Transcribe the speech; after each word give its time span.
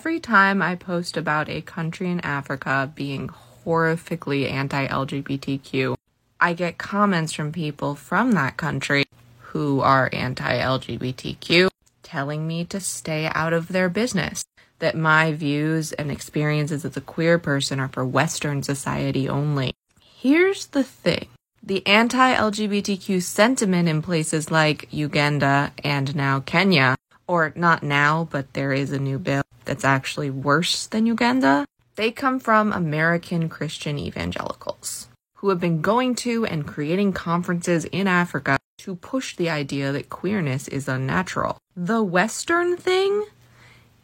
Every 0.00 0.18
time 0.18 0.62
I 0.62 0.76
post 0.76 1.18
about 1.18 1.50
a 1.50 1.60
country 1.60 2.10
in 2.10 2.20
Africa 2.20 2.90
being 2.94 3.28
horrifically 3.66 4.50
anti 4.50 4.86
LGBTQ, 4.86 5.94
I 6.40 6.54
get 6.54 6.78
comments 6.78 7.34
from 7.34 7.52
people 7.52 7.94
from 7.96 8.32
that 8.32 8.56
country 8.56 9.04
who 9.40 9.80
are 9.82 10.08
anti 10.10 10.56
LGBTQ 10.58 11.68
telling 12.02 12.48
me 12.48 12.64
to 12.64 12.80
stay 12.80 13.30
out 13.34 13.52
of 13.52 13.68
their 13.68 13.90
business, 13.90 14.42
that 14.78 14.96
my 14.96 15.34
views 15.34 15.92
and 15.92 16.10
experiences 16.10 16.86
as 16.86 16.96
a 16.96 17.02
queer 17.02 17.38
person 17.38 17.78
are 17.78 17.88
for 17.88 18.06
Western 18.06 18.62
society 18.62 19.28
only. 19.28 19.74
Here's 20.00 20.68
the 20.68 20.82
thing 20.82 21.28
the 21.62 21.86
anti 21.86 22.34
LGBTQ 22.34 23.22
sentiment 23.22 23.86
in 23.86 24.00
places 24.00 24.50
like 24.50 24.88
Uganda 24.90 25.74
and 25.84 26.16
now 26.16 26.40
Kenya, 26.40 26.96
or 27.30 27.52
not 27.54 27.84
now, 27.84 28.26
but 28.32 28.52
there 28.54 28.72
is 28.72 28.90
a 28.90 28.98
new 28.98 29.16
bill 29.16 29.44
that's 29.64 29.84
actually 29.84 30.30
worse 30.30 30.88
than 30.88 31.06
Uganda, 31.06 31.64
they 31.94 32.10
come 32.10 32.40
from 32.40 32.72
American 32.72 33.48
Christian 33.48 34.00
evangelicals 34.00 35.06
who 35.36 35.48
have 35.50 35.60
been 35.60 35.80
going 35.80 36.16
to 36.16 36.44
and 36.44 36.66
creating 36.66 37.12
conferences 37.12 37.84
in 37.84 38.08
Africa 38.08 38.58
to 38.78 38.96
push 38.96 39.36
the 39.36 39.48
idea 39.48 39.92
that 39.92 40.10
queerness 40.10 40.66
is 40.66 40.88
unnatural. 40.88 41.56
The 41.76 42.02
Western 42.02 42.76
thing 42.76 43.26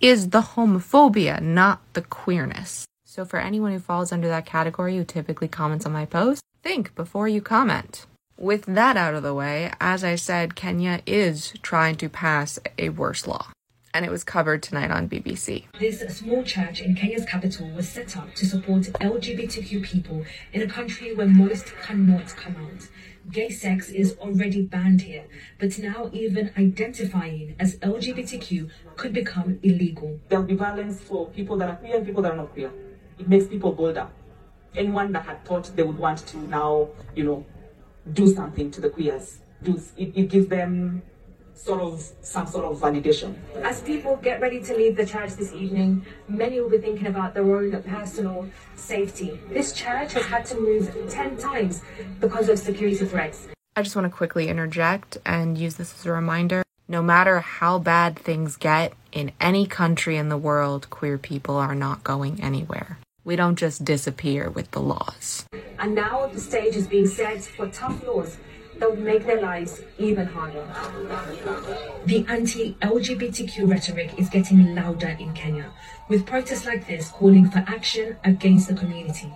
is 0.00 0.30
the 0.30 0.40
homophobia, 0.40 1.42
not 1.42 1.82
the 1.92 2.02
queerness. 2.02 2.86
So, 3.04 3.26
for 3.26 3.38
anyone 3.38 3.72
who 3.72 3.80
falls 3.80 4.12
under 4.12 4.28
that 4.28 4.46
category 4.46 4.96
who 4.96 5.04
typically 5.04 5.48
comments 5.48 5.84
on 5.84 5.92
my 5.92 6.06
posts, 6.06 6.42
think 6.62 6.94
before 6.94 7.28
you 7.28 7.42
comment. 7.42 8.06
With 8.40 8.64
that 8.64 8.96
out 8.96 9.12
of 9.12 9.22
the 9.22 9.34
way, 9.34 9.70
as 9.82 10.02
I 10.02 10.14
said, 10.14 10.54
Kenya 10.54 11.02
is 11.04 11.52
trying 11.60 11.96
to 11.96 12.08
pass 12.08 12.58
a 12.78 12.88
worse 12.88 13.26
law 13.26 13.48
and 13.92 14.02
it 14.02 14.10
was 14.10 14.24
covered 14.24 14.62
tonight 14.62 14.90
on 14.90 15.10
BBC. 15.10 15.66
This 15.78 16.00
small 16.16 16.42
church 16.42 16.80
in 16.80 16.94
Kenya's 16.94 17.26
capital 17.26 17.68
was 17.68 17.86
set 17.86 18.16
up 18.16 18.34
to 18.36 18.46
support 18.46 18.84
LGBTQ 18.84 19.82
people 19.82 20.24
in 20.54 20.62
a 20.62 20.66
country 20.66 21.14
where 21.14 21.26
most 21.26 21.74
cannot 21.82 22.28
come 22.28 22.56
out. 22.56 22.88
Gay 23.30 23.50
sex 23.50 23.90
is 23.90 24.16
already 24.16 24.62
banned 24.62 25.02
here, 25.02 25.24
but 25.58 25.78
now 25.78 26.08
even 26.10 26.50
identifying 26.56 27.56
as 27.60 27.76
LGBTQ 27.80 28.70
could 28.96 29.12
become 29.12 29.58
illegal. 29.62 30.18
There'll 30.30 30.46
be 30.46 30.54
violence 30.54 30.98
for 30.98 31.28
people 31.28 31.58
that 31.58 31.68
are 31.68 31.76
queer 31.76 31.98
and 31.98 32.06
people 32.06 32.22
that 32.22 32.32
are 32.32 32.36
not 32.36 32.54
queer. 32.54 32.70
It 33.18 33.28
makes 33.28 33.48
people 33.48 33.72
bolder. 33.72 34.08
Anyone 34.74 35.12
that 35.12 35.26
had 35.26 35.44
thought 35.44 35.70
they 35.76 35.82
would 35.82 35.98
want 35.98 36.26
to 36.28 36.38
now, 36.38 36.88
you 37.14 37.24
know, 37.24 37.44
do 38.12 38.26
something 38.32 38.70
to 38.70 38.80
the 38.80 38.90
queers, 38.90 39.38
do, 39.62 39.80
it, 39.96 40.12
it 40.16 40.28
gives 40.28 40.48
them 40.48 41.02
sort 41.54 41.80
of 41.82 42.00
some 42.22 42.46
sort 42.46 42.64
of 42.64 42.80
validation. 42.80 43.34
As 43.62 43.82
people 43.82 44.16
get 44.16 44.40
ready 44.40 44.62
to 44.62 44.74
leave 44.74 44.96
the 44.96 45.04
church 45.04 45.34
this 45.34 45.52
evening, 45.52 46.04
many 46.28 46.60
will 46.60 46.70
be 46.70 46.78
thinking 46.78 47.06
about 47.06 47.34
their 47.34 47.44
own 47.44 47.82
personal 47.82 48.48
safety. 48.76 49.38
This 49.50 49.72
church 49.72 50.14
has 50.14 50.24
had 50.24 50.46
to 50.46 50.54
move 50.58 50.90
10 51.10 51.36
times 51.36 51.82
because 52.18 52.48
of 52.48 52.58
security 52.58 53.04
threats. 53.04 53.48
I 53.76 53.82
just 53.82 53.94
want 53.94 54.10
to 54.10 54.16
quickly 54.16 54.48
interject 54.48 55.18
and 55.26 55.58
use 55.58 55.76
this 55.76 55.94
as 55.98 56.06
a 56.06 56.12
reminder. 56.12 56.62
No 56.88 57.02
matter 57.02 57.40
how 57.40 57.78
bad 57.78 58.18
things 58.18 58.56
get 58.56 58.94
in 59.12 59.30
any 59.40 59.66
country 59.66 60.16
in 60.16 60.28
the 60.28 60.38
world, 60.38 60.88
queer 60.90 61.18
people 61.18 61.56
are 61.56 61.74
not 61.74 62.02
going 62.02 62.42
anywhere. 62.42 62.98
We 63.22 63.36
don't 63.36 63.56
just 63.56 63.84
disappear 63.84 64.50
with 64.50 64.70
the 64.70 64.80
laws. 64.80 65.44
And 65.80 65.94
now 65.94 66.26
the 66.26 66.38
stage 66.38 66.76
is 66.76 66.86
being 66.86 67.06
set 67.06 67.42
for 67.42 67.66
tough 67.68 68.06
laws 68.06 68.36
that 68.76 68.90
would 68.90 69.00
make 69.00 69.24
their 69.24 69.40
lives 69.40 69.80
even 69.96 70.26
harder. 70.26 70.62
The 72.04 72.26
anti 72.28 72.74
LGBTQ 72.82 73.66
rhetoric 73.66 74.18
is 74.18 74.28
getting 74.28 74.74
louder 74.74 75.16
in 75.18 75.32
Kenya, 75.32 75.70
with 76.08 76.26
protests 76.26 76.66
like 76.66 76.86
this 76.86 77.08
calling 77.08 77.50
for 77.50 77.64
action 77.66 78.18
against 78.24 78.68
the 78.68 78.74
community. 78.74 79.32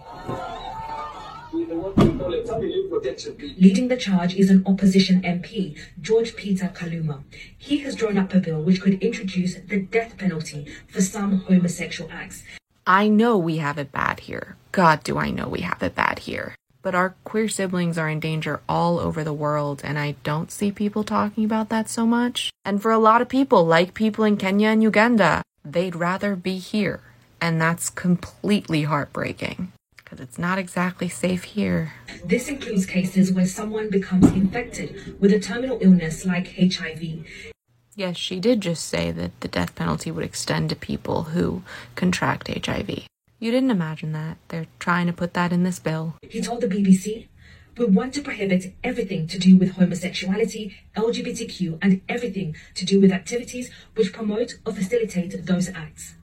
Leading 3.59 3.89
the 3.89 3.97
charge 3.97 4.34
is 4.34 4.50
an 4.50 4.62
opposition 4.66 5.22
MP, 5.22 5.78
George 6.03 6.37
Peter 6.37 6.71
Kaluma. 6.75 7.22
He 7.56 7.78
has 7.78 7.94
drawn 7.94 8.19
up 8.19 8.34
a 8.34 8.41
bill 8.41 8.62
which 8.62 8.83
could 8.83 9.03
introduce 9.03 9.54
the 9.54 9.81
death 9.81 10.19
penalty 10.19 10.66
for 10.88 11.00
some 11.00 11.38
homosexual 11.41 12.10
acts. 12.12 12.43
I 12.87 13.09
know 13.09 13.39
we 13.39 13.59
have 13.59 13.78
it 13.78 13.93
bad 13.93 14.21
here. 14.21 14.56
God, 14.72 15.03
do 15.03 15.19
I 15.19 15.31
know 15.31 15.49
we 15.49 15.61
have 15.61 15.83
it 15.83 15.95
bad 15.95 16.21
here 16.21 16.55
but 16.84 16.95
our 16.95 17.17
queer 17.25 17.49
siblings 17.49 17.97
are 17.97 18.11
in 18.11 18.21
danger 18.21 18.61
all 18.69 19.00
over 19.00 19.25
the 19.25 19.33
world, 19.33 19.81
and 19.83 19.99
I 19.99 20.17
don't 20.22 20.53
see 20.53 20.71
people 20.71 21.03
talking 21.03 21.45
about 21.45 21.71
that 21.71 21.89
so 21.89 22.06
much. 22.06 22.50
And 22.62 22.81
for 22.81 22.93
a 22.93 22.99
lot 22.99 23.22
of 23.22 23.28
people, 23.28 23.65
like 23.65 23.95
people 23.95 24.22
in 24.22 24.37
Kenya 24.37 24.69
and 24.69 24.83
Uganda, 24.83 25.43
they'd 25.65 25.97
rather 25.97 26.37
be 26.37 26.59
here, 26.59 27.00
and 27.41 27.59
that's 27.59 27.89
completely 27.89 28.83
heartbreaking. 28.83 29.72
Because 29.97 30.21
it's 30.21 30.39
not 30.39 30.59
exactly 30.59 31.09
safe 31.09 31.45
here. 31.45 31.95
This 32.22 32.49
includes 32.49 32.84
cases 32.84 33.33
where 33.33 33.47
someone 33.47 33.89
becomes 33.89 34.27
infected 34.33 35.19
with 35.19 35.33
a 35.33 35.41
terminal 35.41 35.78
illness 35.81 36.27
like 36.27 36.55
HIV. 36.59 37.53
Yes, 37.97 38.16
she 38.16 38.41
did 38.41 38.60
just 38.60 38.87
say 38.87 39.12
that 39.12 39.41
the 39.41 39.49
death 39.49 39.75
penalty 39.75 40.10
would 40.10 40.25
extend 40.25 40.71
to 40.71 40.77
people 40.77 41.25
who 41.25 41.62
contract 41.94 42.49
HIV. 42.49 43.06
You 43.38 43.50
didn't 43.50 43.71
imagine 43.71 44.12
that. 44.12 44.38
They're 44.49 44.66
trying 44.78 45.06
to 45.06 45.12
put 45.12 45.34
that 45.34 45.53
in 45.53 45.62
this 45.62 45.78
bill. 45.78 46.15
He 46.22 46.41
told 46.41 46.60
the 46.60 46.66
BBC, 46.66 47.28
We 47.76 47.86
want 47.86 48.14
to 48.14 48.22
prohibit 48.22 48.72
everything 48.84 49.26
to 49.26 49.36
do 49.36 49.56
with 49.56 49.72
homosexuality, 49.72 50.74
LGBTQ, 50.96 51.78
and 51.82 52.02
everything 52.08 52.54
to 52.76 52.84
do 52.84 53.00
with 53.00 53.10
activities 53.10 53.68
which 53.96 54.12
promote 54.12 54.58
or 54.64 54.72
facilitate 54.72 55.44
those 55.44 55.68
acts. 55.70 56.14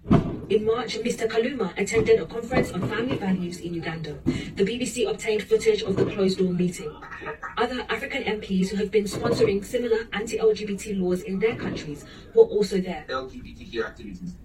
In 0.49 0.65
March, 0.65 0.97
Mr. 0.99 1.27
Kaluma 1.27 1.77
attended 1.77 2.21
a 2.21 2.25
conference 2.25 2.71
on 2.71 2.87
family 2.87 3.17
values 3.17 3.59
in 3.59 3.73
Uganda. 3.73 4.17
The 4.23 4.63
BBC 4.63 5.09
obtained 5.09 5.43
footage 5.43 5.83
of 5.83 5.97
the 5.97 6.05
closed 6.05 6.37
door 6.37 6.53
meeting. 6.53 6.95
Other 7.57 7.85
African 7.89 8.23
MPs 8.23 8.69
who 8.69 8.77
have 8.77 8.91
been 8.91 9.03
sponsoring 9.03 9.63
similar 9.65 10.07
anti 10.13 10.37
LGBT 10.37 11.01
laws 11.01 11.21
in 11.23 11.39
their 11.39 11.57
countries 11.57 12.05
were 12.33 12.45
also 12.45 12.79
there. 12.79 13.03
LGBTQ 13.09 13.85
activities 13.85 14.35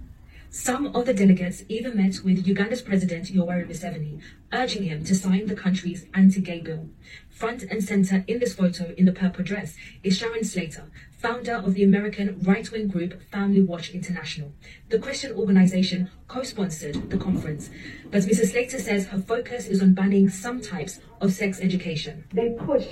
some 0.56 0.86
of 0.96 1.04
the 1.04 1.12
delegates 1.12 1.64
even 1.68 1.98
met 1.98 2.24
with 2.24 2.46
Uganda's 2.46 2.80
President 2.80 3.26
Yoweri 3.26 3.68
Museveni, 3.68 4.22
urging 4.54 4.84
him 4.84 5.04
to 5.04 5.14
sign 5.14 5.46
the 5.46 5.54
country's 5.54 6.06
anti-gay 6.14 6.60
bill. 6.60 6.88
Front 7.28 7.64
and 7.64 7.84
center 7.84 8.24
in 8.26 8.38
this 8.38 8.54
photo 8.54 8.94
in 8.96 9.04
the 9.04 9.12
purple 9.12 9.44
dress 9.44 9.76
is 10.02 10.16
Sharon 10.16 10.44
Slater, 10.44 10.90
founder 11.18 11.56
of 11.56 11.74
the 11.74 11.84
American 11.84 12.40
right-wing 12.40 12.88
group 12.88 13.22
Family 13.30 13.60
Watch 13.60 13.90
International. 13.90 14.54
The 14.88 14.98
Christian 14.98 15.32
organization 15.32 16.10
co-sponsored 16.26 17.10
the 17.10 17.18
conference, 17.18 17.68
but 18.10 18.22
Mrs. 18.22 18.52
Slater 18.52 18.78
says 18.78 19.08
her 19.08 19.20
focus 19.20 19.66
is 19.66 19.82
on 19.82 19.92
banning 19.92 20.30
some 20.30 20.62
types 20.62 21.00
of 21.20 21.34
sex 21.34 21.60
education. 21.60 22.24
They 22.32 22.56
push 22.58 22.86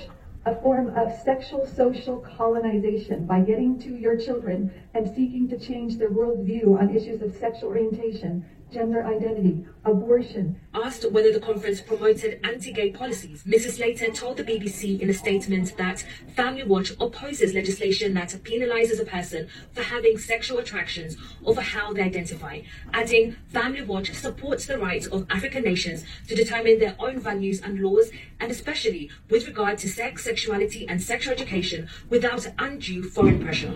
a 0.45 0.61
form 0.61 0.89
of 0.89 1.11
sexual 1.11 1.65
social 1.65 2.19
colonization 2.19 3.25
by 3.25 3.41
getting 3.41 3.79
to 3.79 3.95
your 3.95 4.15
children 4.15 4.71
and 4.93 5.09
seeking 5.09 5.47
to 5.49 5.57
change 5.57 5.97
their 5.97 6.11
worldview 6.11 6.79
on 6.79 6.95
issues 6.95 7.21
of 7.21 7.35
sexual 7.35 7.69
orientation, 7.69 8.43
gender 8.71 9.05
identity, 9.05 9.65
abortion. 9.85 10.59
Asked 10.73 11.09
whether 11.11 11.31
the 11.31 11.39
conference 11.39 11.79
promoted 11.81 12.39
anti 12.43 12.71
gay 12.71 12.91
policies, 12.91 13.43
Mrs. 13.43 13.77
Slater 13.77 14.11
told 14.11 14.37
the 14.37 14.43
BBC 14.43 14.99
in 14.99 15.09
a 15.09 15.13
statement 15.13 15.77
that 15.77 16.05
Family 16.35 16.63
Watch 16.63 16.91
opposes 16.99 17.53
legislation 17.53 18.13
that 18.15 18.29
penalizes 18.43 18.99
a 19.01 19.05
person 19.05 19.47
for 19.71 19.83
having 19.83 20.17
sexual 20.17 20.57
attractions 20.57 21.15
or 21.43 21.55
for 21.55 21.61
how 21.61 21.93
they 21.93 22.01
identify, 22.01 22.61
adding 22.93 23.35
Family 23.47 23.81
Watch 23.81 24.11
supports 24.13 24.65
the 24.65 24.77
rights 24.77 25.07
of 25.07 25.25
African 25.29 25.63
nations 25.63 26.03
to 26.27 26.35
determine 26.35 26.79
their 26.79 26.95
own 26.99 27.19
values 27.19 27.61
and 27.61 27.79
laws, 27.79 28.09
and 28.39 28.51
especially 28.51 29.09
with 29.29 29.47
regard 29.47 29.77
to 29.79 29.89
sex, 29.89 30.23
sexuality, 30.23 30.87
and 30.89 31.01
sexual 31.01 31.33
education 31.33 31.87
without 32.09 32.47
undue 32.59 33.03
foreign 33.03 33.41
pressure. 33.41 33.73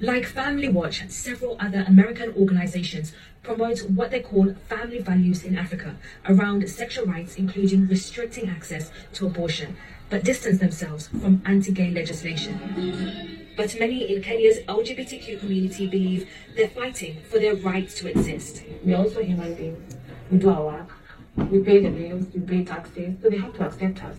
Like 0.00 0.26
Family 0.26 0.68
Watch, 0.68 1.08
several 1.08 1.56
other 1.60 1.84
American 1.86 2.34
organizations 2.36 3.12
promote 3.44 3.78
what 3.90 4.10
they 4.10 4.20
call 4.20 4.52
family 4.68 4.98
values 4.98 5.44
in 5.44 5.56
Africa 5.56 5.94
around 6.28 6.68
sexual 6.68 7.06
rights, 7.06 7.36
including 7.36 7.86
restricting 7.86 8.48
access 8.48 8.90
to 9.12 9.26
abortion, 9.26 9.76
but 10.10 10.24
distance 10.24 10.58
themselves 10.58 11.06
from 11.06 11.42
anti 11.46 11.70
gay 11.70 11.92
legislation. 11.92 13.46
But 13.56 13.78
many 13.78 14.12
in 14.12 14.20
Kenya's 14.20 14.58
LGBTQ 14.66 15.38
community 15.38 15.86
believe 15.86 16.28
they're 16.56 16.68
fighting 16.68 17.22
for 17.30 17.38
their 17.38 17.54
right 17.54 17.88
to 17.88 18.08
exist. 18.08 18.64
We're 18.82 18.96
also 18.96 19.22
human 19.22 19.54
beings. 19.54 19.94
We 20.28 20.38
do 20.38 20.50
our 20.50 20.64
work. 20.64 20.90
We 21.36 21.60
pay 21.60 21.80
the 21.80 21.90
bills, 21.90 22.26
we 22.34 22.40
pay 22.40 22.64
taxes, 22.64 23.14
so 23.22 23.30
they 23.30 23.38
have 23.38 23.54
to 23.54 23.66
accept 23.66 24.02
us. 24.02 24.16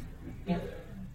Yeah. 0.47 0.59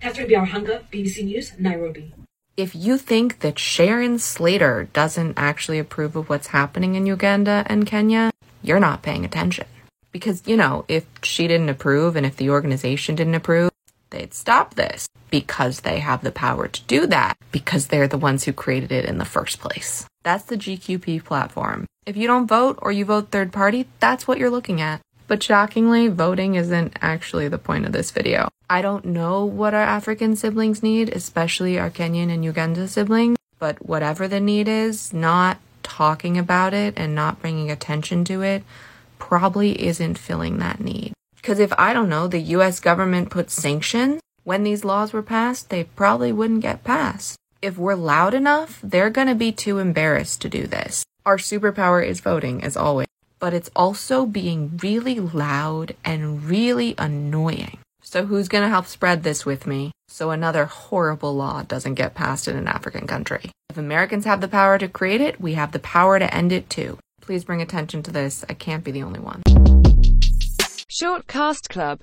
Catherine 0.01 0.29
Byaruhanga, 0.29 0.85
BBC 0.91 1.25
News, 1.25 1.53
Nairobi 1.59 2.13
if 2.57 2.75
you 2.75 2.99
think 2.99 3.41
that 3.41 3.59
Sharon 3.59 4.19
Slater 4.19 4.89
doesn't 4.93 5.35
actually 5.37 5.79
approve 5.79 6.17
of 6.17 6.29
what's 6.29 6.49
happening 6.49 6.95
in 6.95 7.07
Uganda 7.07 7.65
and 7.67 7.87
Kenya, 7.87 8.31
you're 8.63 8.81
not 8.81 9.03
paying 9.03 9.25
attention. 9.25 9.67
Because, 10.13 10.43
you 10.47 10.57
know, 10.57 10.85
if 10.89 11.07
she 11.23 11.47
didn't 11.47 11.69
approve 11.69 12.17
and 12.17 12.27
if 12.27 12.37
the 12.37 12.51
organization 12.51 13.15
didn't 13.15 13.35
approve, 13.35 13.71
they'd 14.11 14.35
stop 14.35 14.75
this 14.75 15.09
because 15.31 15.81
they 15.81 16.01
have 16.01 16.23
the 16.23 16.33
power 16.33 16.67
to 16.69 16.83
do 16.83 17.07
that 17.07 17.37
because 17.53 17.87
they're 17.87 18.09
the 18.09 18.19
ones 18.19 18.45
who 18.45 18.53
created 18.53 18.91
it 18.91 19.05
in 19.05 19.19
the 19.19 19.25
first 19.25 19.61
place. 19.61 20.07
That's 20.23 20.45
the 20.45 20.57
GQP 20.57 21.25
platform. 21.25 21.87
If 22.05 22.17
you 22.17 22.27
don't 22.27 22.47
vote 22.47 22.79
or 22.83 22.91
you 22.93 23.05
vote 23.05 23.31
third 23.31 23.53
party, 23.53 23.87
that's 24.01 24.27
what 24.27 24.39
you're 24.39 24.51
looking 24.51 24.81
at. 24.81 25.01
But 25.29 25.43
shockingly, 25.43 26.09
voting 26.09 26.57
isn't 26.57 26.99
actually 27.01 27.47
the 27.49 27.59
point 27.59 27.87
of 27.87 27.93
this 27.93 28.11
video. 28.11 28.49
I 28.71 28.83
don't 28.83 29.05
know 29.05 29.45
what 29.45 29.75
our 29.75 29.83
African 29.83 30.37
siblings 30.37 30.81
need, 30.81 31.09
especially 31.09 31.77
our 31.77 31.91
Kenyan 31.91 32.33
and 32.33 32.45
Uganda 32.45 32.87
siblings, 32.87 33.37
but 33.59 33.85
whatever 33.85 34.29
the 34.29 34.39
need 34.39 34.69
is, 34.69 35.13
not 35.13 35.59
talking 35.83 36.39
about 36.39 36.73
it 36.73 36.95
and 36.97 37.13
not 37.13 37.43
bringing 37.43 37.69
attention 37.69 38.25
to 38.27 38.43
it 38.43 38.63
probably 39.19 39.85
isn't 39.85 40.19
filling 40.19 40.59
that 40.59 40.79
need. 40.79 41.13
Because 41.35 41.59
if 41.59 41.73
I 41.77 41.93
don't 41.93 42.09
know, 42.09 42.29
the 42.29 42.39
US 42.59 42.79
government 42.79 43.29
put 43.29 43.51
sanctions 43.51 44.21
when 44.45 44.63
these 44.63 44.85
laws 44.85 45.13
were 45.13 45.21
passed, 45.21 45.69
they 45.69 45.83
probably 45.83 46.31
wouldn't 46.31 46.63
get 46.63 46.85
passed. 46.85 47.37
If 47.61 47.77
we're 47.77 47.97
loud 47.97 48.35
enough, 48.35 48.79
they're 48.85 49.11
gonna 49.11 49.35
be 49.35 49.51
too 49.51 49.79
embarrassed 49.79 50.41
to 50.43 50.49
do 50.49 50.69
this. 50.69 51.05
Our 51.27 51.39
superpower 51.39 52.07
is 52.07 52.21
voting, 52.21 52.63
as 52.63 52.77
always 52.77 53.09
but 53.41 53.55
it's 53.55 53.71
also 53.75 54.27
being 54.27 54.79
really 54.83 55.19
loud 55.19 55.97
and 56.05 56.45
really 56.45 56.95
annoying. 56.99 57.79
So, 58.11 58.27
who's 58.27 58.49
going 58.49 58.65
to 58.65 58.69
help 58.69 58.87
spread 58.87 59.23
this 59.23 59.47
with 59.47 59.69
me 59.69 59.93
so 60.09 60.33
another 60.33 60.65
horrible 60.65 61.33
law 61.33 61.63
doesn't 61.63 61.95
get 61.95 62.13
passed 62.13 62.49
in 62.49 62.57
an 62.57 62.67
African 62.67 63.07
country? 63.07 63.53
If 63.69 63.79
Americans 63.79 64.25
have 64.25 64.41
the 64.41 64.49
power 64.49 64.79
to 64.79 64.89
create 64.89 65.21
it, 65.21 65.41
we 65.41 65.55
have 65.55 65.71
the 65.71 65.79
power 65.79 66.19
to 66.19 66.35
end 66.35 66.51
it 66.51 66.69
too. 66.69 66.99
Please 67.21 67.45
bring 67.45 67.63
attention 67.63 68.03
to 68.03 68.11
this. 68.11 68.45
I 68.49 68.55
can't 68.55 68.83
be 68.83 68.91
the 68.91 69.05
only 69.05 69.21
one. 69.21 69.43
Short 70.89 71.29
Cast 71.29 71.69
Club 71.69 71.99